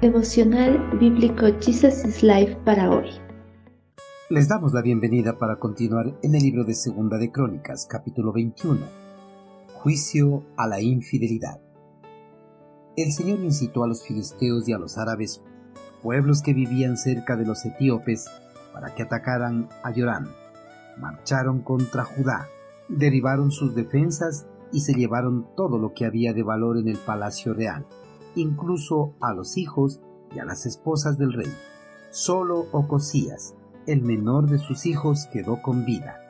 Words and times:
Devocional 0.00 0.98
Bíblico 0.98 1.46
Jesus 1.60 2.06
is 2.06 2.22
Life 2.22 2.56
para 2.64 2.90
hoy. 2.90 3.10
Les 4.30 4.48
damos 4.48 4.72
la 4.72 4.80
bienvenida 4.80 5.38
para 5.38 5.58
continuar 5.58 6.18
en 6.22 6.34
el 6.34 6.42
libro 6.42 6.64
de 6.64 6.74
Segunda 6.74 7.18
de 7.18 7.30
Crónicas, 7.30 7.86
capítulo 7.86 8.32
21. 8.32 8.80
Juicio 9.74 10.44
a 10.56 10.66
la 10.66 10.80
infidelidad. 10.80 11.60
El 12.96 13.12
Señor 13.12 13.40
incitó 13.40 13.84
a 13.84 13.88
los 13.88 14.02
filisteos 14.02 14.66
y 14.68 14.72
a 14.72 14.78
los 14.78 14.96
árabes, 14.96 15.42
pueblos 16.02 16.40
que 16.40 16.54
vivían 16.54 16.96
cerca 16.96 17.36
de 17.36 17.44
los 17.44 17.66
etíopes, 17.66 18.26
para 18.72 18.94
que 18.94 19.02
atacaran 19.02 19.68
a 19.82 19.92
Yorán. 19.92 20.28
Marcharon 20.96 21.60
contra 21.60 22.04
Judá, 22.04 22.48
derribaron 22.88 23.50
sus 23.50 23.74
defensas 23.74 24.46
y 24.72 24.80
se 24.80 24.94
llevaron 24.94 25.46
todo 25.56 25.78
lo 25.78 25.94
que 25.94 26.06
había 26.06 26.32
de 26.32 26.42
valor 26.42 26.78
en 26.78 26.88
el 26.88 26.98
palacio 26.98 27.54
real 27.54 27.86
incluso 28.34 29.14
a 29.20 29.32
los 29.32 29.56
hijos 29.56 30.00
y 30.34 30.38
a 30.38 30.44
las 30.44 30.66
esposas 30.66 31.18
del 31.18 31.32
rey. 31.32 31.52
Solo 32.10 32.66
Ocosías, 32.72 33.54
el 33.86 34.02
menor 34.02 34.48
de 34.48 34.58
sus 34.58 34.86
hijos, 34.86 35.28
quedó 35.32 35.62
con 35.62 35.84
vida. 35.84 36.20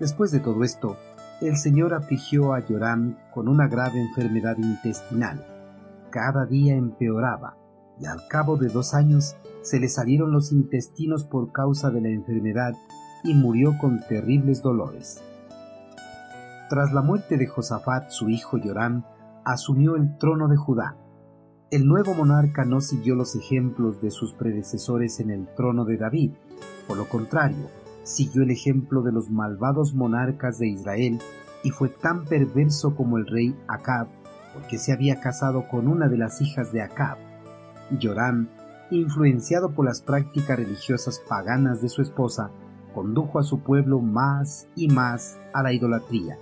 Después 0.00 0.30
de 0.30 0.40
todo 0.40 0.64
esto, 0.64 0.96
el 1.40 1.56
Señor 1.56 1.94
afligió 1.94 2.52
a 2.52 2.66
Yoram 2.66 3.16
con 3.32 3.48
una 3.48 3.68
grave 3.68 4.00
enfermedad 4.00 4.56
intestinal. 4.58 5.46
Cada 6.10 6.46
día 6.46 6.74
empeoraba, 6.74 7.56
y 8.00 8.06
al 8.06 8.26
cabo 8.28 8.56
de 8.56 8.68
dos 8.68 8.94
años 8.94 9.36
se 9.62 9.80
le 9.80 9.88
salieron 9.88 10.32
los 10.32 10.52
intestinos 10.52 11.24
por 11.24 11.52
causa 11.52 11.90
de 11.90 12.00
la 12.00 12.08
enfermedad 12.08 12.74
y 13.24 13.34
murió 13.34 13.76
con 13.78 14.00
terribles 14.08 14.62
dolores. 14.62 15.20
Tras 16.68 16.92
la 16.92 17.00
muerte 17.00 17.38
de 17.38 17.46
Josafat, 17.46 18.10
su 18.10 18.28
hijo 18.28 18.58
Yoram 18.58 19.02
asumió 19.42 19.96
el 19.96 20.18
trono 20.18 20.48
de 20.48 20.58
Judá. 20.58 20.96
El 21.70 21.86
nuevo 21.86 22.12
monarca 22.12 22.66
no 22.66 22.82
siguió 22.82 23.14
los 23.14 23.34
ejemplos 23.36 24.02
de 24.02 24.10
sus 24.10 24.34
predecesores 24.34 25.18
en 25.20 25.30
el 25.30 25.48
trono 25.54 25.86
de 25.86 25.96
David, 25.96 26.32
por 26.86 26.98
lo 26.98 27.08
contrario, 27.08 27.70
siguió 28.02 28.42
el 28.42 28.50
ejemplo 28.50 29.00
de 29.00 29.12
los 29.12 29.30
malvados 29.30 29.94
monarcas 29.94 30.58
de 30.58 30.68
Israel 30.68 31.18
y 31.64 31.70
fue 31.70 31.88
tan 31.88 32.26
perverso 32.26 32.94
como 32.94 33.16
el 33.16 33.26
rey 33.26 33.56
Acab, 33.66 34.08
porque 34.52 34.76
se 34.76 34.92
había 34.92 35.20
casado 35.20 35.68
con 35.68 35.88
una 35.88 36.08
de 36.08 36.18
las 36.18 36.42
hijas 36.42 36.70
de 36.70 36.82
Acab. 36.82 37.16
Joram, 37.98 38.48
influenciado 38.90 39.70
por 39.70 39.86
las 39.86 40.02
prácticas 40.02 40.58
religiosas 40.58 41.18
paganas 41.26 41.80
de 41.80 41.88
su 41.88 42.02
esposa, 42.02 42.50
condujo 42.94 43.38
a 43.38 43.42
su 43.42 43.60
pueblo 43.60 44.00
más 44.00 44.68
y 44.76 44.88
más 44.88 45.38
a 45.54 45.62
la 45.62 45.72
idolatría, 45.72 46.38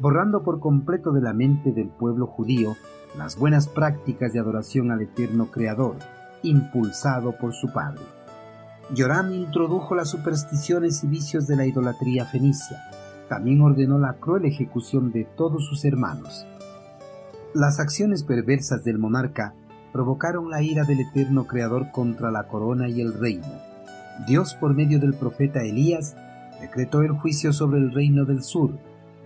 borrando 0.00 0.42
por 0.42 0.60
completo 0.60 1.12
de 1.12 1.20
la 1.20 1.34
mente 1.34 1.72
del 1.72 1.88
pueblo 1.88 2.26
judío 2.26 2.76
las 3.16 3.36
buenas 3.36 3.68
prácticas 3.68 4.32
de 4.32 4.40
adoración 4.40 4.90
al 4.90 5.02
eterno 5.02 5.50
Creador, 5.50 5.96
impulsado 6.42 7.36
por 7.36 7.52
su 7.52 7.72
padre. 7.72 8.00
Yoram 8.94 9.32
introdujo 9.32 9.94
las 9.94 10.08
supersticiones 10.08 11.04
y 11.04 11.06
vicios 11.06 11.46
de 11.46 11.56
la 11.56 11.66
idolatría 11.66 12.24
fenicia. 12.24 12.82
También 13.28 13.60
ordenó 13.60 13.98
la 13.98 14.14
cruel 14.14 14.46
ejecución 14.46 15.12
de 15.12 15.24
todos 15.24 15.66
sus 15.66 15.84
hermanos. 15.84 16.46
Las 17.54 17.78
acciones 17.78 18.24
perversas 18.24 18.82
del 18.84 18.98
monarca 18.98 19.54
provocaron 19.92 20.50
la 20.50 20.62
ira 20.62 20.84
del 20.84 21.00
eterno 21.00 21.46
Creador 21.46 21.90
contra 21.90 22.30
la 22.30 22.44
corona 22.48 22.88
y 22.88 23.00
el 23.00 23.12
reino. 23.12 23.46
Dios, 24.26 24.54
por 24.54 24.74
medio 24.74 24.98
del 24.98 25.14
profeta 25.14 25.62
Elías, 25.62 26.16
decretó 26.60 27.02
el 27.02 27.12
juicio 27.12 27.52
sobre 27.52 27.78
el 27.78 27.92
reino 27.92 28.24
del 28.24 28.42
sur, 28.42 28.78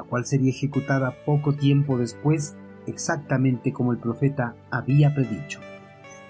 la 0.00 0.06
cual 0.06 0.24
sería 0.24 0.48
ejecutada 0.48 1.14
poco 1.26 1.52
tiempo 1.52 1.98
después 1.98 2.56
exactamente 2.86 3.70
como 3.70 3.92
el 3.92 3.98
profeta 3.98 4.56
había 4.70 5.14
predicho. 5.14 5.60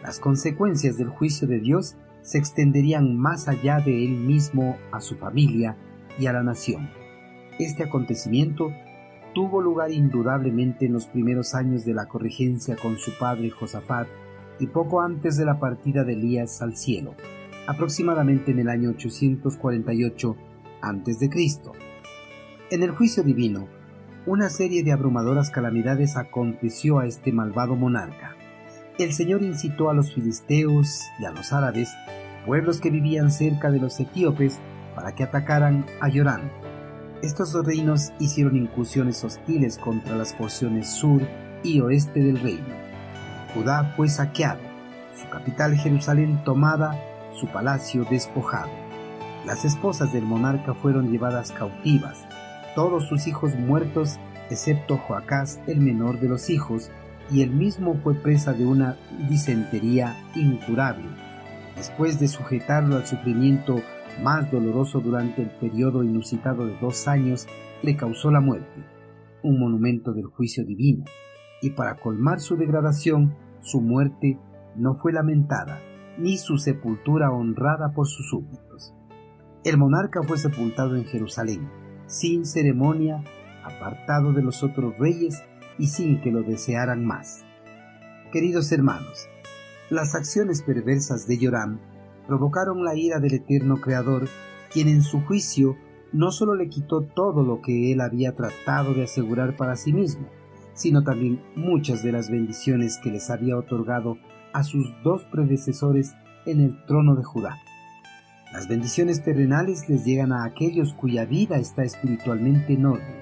Las 0.02 0.18
consecuencias 0.18 0.98
del 0.98 1.08
juicio 1.08 1.46
de 1.46 1.60
Dios 1.60 1.96
se 2.22 2.38
extenderían 2.38 3.16
más 3.16 3.46
allá 3.46 3.78
de 3.78 4.04
él 4.04 4.16
mismo 4.16 4.76
a 4.90 5.00
su 5.00 5.14
familia 5.14 5.76
y 6.18 6.26
a 6.26 6.32
la 6.32 6.42
nación. 6.42 6.90
Este 7.60 7.84
acontecimiento 7.84 8.72
tuvo 9.34 9.62
lugar 9.62 9.92
indudablemente 9.92 10.86
en 10.86 10.94
los 10.94 11.06
primeros 11.06 11.54
años 11.54 11.84
de 11.84 11.94
la 11.94 12.06
corregencia 12.06 12.74
con 12.74 12.98
su 12.98 13.16
padre 13.20 13.50
Josafat 13.50 14.08
y 14.58 14.66
poco 14.66 15.00
antes 15.00 15.36
de 15.36 15.44
la 15.44 15.60
partida 15.60 16.02
de 16.02 16.14
Elías 16.14 16.60
al 16.60 16.76
cielo, 16.76 17.14
aproximadamente 17.68 18.50
en 18.50 18.58
el 18.58 18.68
año 18.68 18.90
848 18.90 20.36
a.C. 20.82 21.30
En 22.70 22.84
el 22.84 22.92
juicio 22.92 23.24
divino, 23.24 23.66
una 24.26 24.48
serie 24.48 24.84
de 24.84 24.92
abrumadoras 24.92 25.50
calamidades 25.50 26.16
aconteció 26.16 27.00
a 27.00 27.06
este 27.06 27.32
malvado 27.32 27.74
monarca. 27.74 28.36
El 28.96 29.12
Señor 29.12 29.42
incitó 29.42 29.90
a 29.90 29.94
los 29.94 30.14
filisteos 30.14 31.00
y 31.18 31.24
a 31.24 31.32
los 31.32 31.52
árabes, 31.52 31.90
pueblos 32.46 32.80
que 32.80 32.90
vivían 32.90 33.32
cerca 33.32 33.72
de 33.72 33.80
los 33.80 33.98
etíopes, 33.98 34.60
para 34.94 35.16
que 35.16 35.24
atacaran 35.24 35.84
a 36.00 36.08
Yorán. 36.10 36.48
Estos 37.22 37.50
dos 37.50 37.66
reinos 37.66 38.12
hicieron 38.20 38.56
incursiones 38.56 39.24
hostiles 39.24 39.76
contra 39.76 40.14
las 40.14 40.32
porciones 40.32 40.88
sur 40.88 41.22
y 41.64 41.80
oeste 41.80 42.22
del 42.22 42.38
reino. 42.38 42.76
Judá 43.52 43.94
fue 43.96 44.08
saqueado, 44.08 44.60
su 45.20 45.28
capital 45.28 45.74
Jerusalén 45.74 46.40
tomada, 46.44 46.96
su 47.34 47.48
palacio 47.48 48.04
despojado. 48.04 48.70
Las 49.44 49.64
esposas 49.64 50.12
del 50.12 50.22
monarca 50.22 50.72
fueron 50.74 51.10
llevadas 51.10 51.50
cautivas, 51.50 52.26
todos 52.74 53.06
sus 53.08 53.26
hijos 53.26 53.54
muertos, 53.56 54.18
excepto 54.50 54.96
Joacás, 54.96 55.60
el 55.66 55.80
menor 55.80 56.20
de 56.20 56.28
los 56.28 56.50
hijos, 56.50 56.90
y 57.30 57.42
él 57.42 57.50
mismo 57.50 57.94
fue 58.02 58.14
presa 58.14 58.52
de 58.52 58.66
una 58.66 58.96
disentería 59.28 60.16
incurable. 60.34 61.08
Después 61.76 62.18
de 62.18 62.28
sujetarlo 62.28 62.96
al 62.96 63.06
sufrimiento 63.06 63.80
más 64.22 64.50
doloroso 64.50 65.00
durante 65.00 65.42
el 65.42 65.50
periodo 65.50 66.02
inusitado 66.02 66.66
de 66.66 66.76
dos 66.78 67.08
años, 67.08 67.46
le 67.82 67.96
causó 67.96 68.30
la 68.30 68.40
muerte, 68.40 68.84
un 69.42 69.58
monumento 69.58 70.12
del 70.12 70.26
juicio 70.26 70.64
divino, 70.64 71.04
y 71.62 71.70
para 71.70 71.96
colmar 71.96 72.40
su 72.40 72.56
degradación, 72.56 73.34
su 73.60 73.80
muerte 73.80 74.38
no 74.76 74.96
fue 74.96 75.12
lamentada, 75.12 75.80
ni 76.18 76.36
su 76.36 76.58
sepultura 76.58 77.30
honrada 77.30 77.92
por 77.92 78.06
sus 78.06 78.28
súbditos. 78.28 78.94
El 79.64 79.78
monarca 79.78 80.22
fue 80.22 80.38
sepultado 80.38 80.96
en 80.96 81.04
Jerusalén, 81.04 81.68
sin 82.10 82.44
ceremonia, 82.44 83.22
apartado 83.62 84.32
de 84.32 84.42
los 84.42 84.62
otros 84.62 84.98
reyes 84.98 85.42
y 85.78 85.86
sin 85.86 86.20
que 86.20 86.32
lo 86.32 86.42
desearan 86.42 87.04
más. 87.04 87.44
Queridos 88.32 88.70
hermanos, 88.72 89.28
las 89.88 90.14
acciones 90.14 90.62
perversas 90.62 91.26
de 91.26 91.38
Yoram 91.38 91.78
provocaron 92.26 92.84
la 92.84 92.96
ira 92.96 93.20
del 93.20 93.34
eterno 93.34 93.80
Creador, 93.80 94.28
quien 94.72 94.88
en 94.88 95.02
su 95.02 95.20
juicio 95.22 95.76
no 96.12 96.32
solo 96.32 96.54
le 96.56 96.68
quitó 96.68 97.02
todo 97.02 97.44
lo 97.44 97.62
que 97.62 97.92
él 97.92 98.00
había 98.00 98.34
tratado 98.34 98.92
de 98.92 99.04
asegurar 99.04 99.56
para 99.56 99.76
sí 99.76 99.92
mismo, 99.92 100.28
sino 100.74 101.04
también 101.04 101.40
muchas 101.54 102.02
de 102.02 102.12
las 102.12 102.30
bendiciones 102.30 102.98
que 102.98 103.10
les 103.10 103.30
había 103.30 103.56
otorgado 103.56 104.18
a 104.52 104.64
sus 104.64 104.86
dos 105.04 105.24
predecesores 105.30 106.14
en 106.46 106.60
el 106.60 106.84
trono 106.86 107.14
de 107.14 107.22
Judá. 107.22 107.56
Las 108.52 108.66
bendiciones 108.66 109.22
terrenales 109.22 109.88
les 109.88 110.04
llegan 110.04 110.32
a 110.32 110.42
aquellos 110.42 110.92
cuya 110.94 111.24
vida 111.24 111.56
está 111.56 111.84
espiritualmente 111.84 112.72
en 112.72 112.84
orden, 112.84 113.20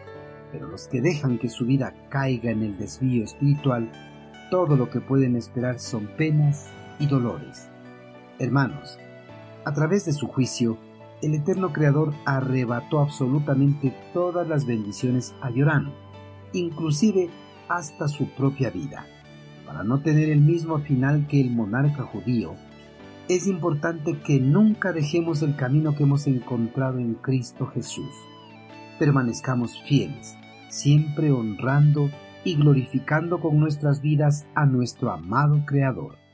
pero 0.50 0.68
los 0.68 0.88
que 0.88 1.02
dejan 1.02 1.38
que 1.38 1.50
su 1.50 1.66
vida 1.66 1.92
caiga 2.08 2.50
en 2.50 2.62
el 2.62 2.78
desvío 2.78 3.24
espiritual, 3.24 3.90
todo 4.50 4.74
lo 4.74 4.88
que 4.88 5.02
pueden 5.02 5.36
esperar 5.36 5.80
son 5.80 6.06
penas 6.16 6.68
y 6.98 7.06
dolores. 7.06 7.68
Hermanos, 8.38 8.98
a 9.66 9.74
través 9.74 10.06
de 10.06 10.14
su 10.14 10.28
juicio, 10.28 10.78
el 11.20 11.34
eterno 11.34 11.74
Creador 11.74 12.14
arrebató 12.24 13.00
absolutamente 13.00 13.94
todas 14.14 14.48
las 14.48 14.64
bendiciones 14.64 15.34
a 15.42 15.50
Yorán, 15.50 15.92
inclusive 16.54 17.28
hasta 17.68 18.08
su 18.08 18.30
propia 18.30 18.70
vida, 18.70 19.04
para 19.66 19.84
no 19.84 20.00
tener 20.00 20.30
el 20.30 20.40
mismo 20.40 20.78
final 20.78 21.26
que 21.26 21.38
el 21.38 21.50
monarca 21.50 22.04
judío, 22.04 22.54
es 23.28 23.46
importante 23.46 24.18
que 24.20 24.40
nunca 24.40 24.92
dejemos 24.92 25.42
el 25.42 25.54
camino 25.54 25.94
que 25.94 26.04
hemos 26.04 26.26
encontrado 26.26 26.98
en 26.98 27.14
Cristo 27.14 27.66
Jesús. 27.66 28.10
Permanezcamos 28.98 29.82
fieles, 29.86 30.34
siempre 30.70 31.30
honrando 31.30 32.10
y 32.42 32.56
glorificando 32.56 33.38
con 33.40 33.60
nuestras 33.60 34.00
vidas 34.00 34.46
a 34.54 34.64
nuestro 34.64 35.10
amado 35.10 35.62
Creador. 35.66 36.27